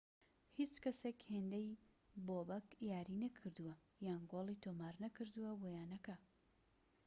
[0.57, 1.69] هیچ کەسێك هێندەی
[2.25, 6.15] بۆبەك یاری نەکردووە یان گۆڵی تۆمار نەکردووە بۆ یانەکە